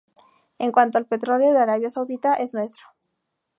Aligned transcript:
En 0.57 0.71
cuanto 0.71 0.97
al 0.97 1.05
petróleo 1.05 1.53
de 1.53 1.59
Arabia 1.59 1.91
Saudita, 1.91 2.33
es 2.33 2.55
nuestro. 2.55 2.87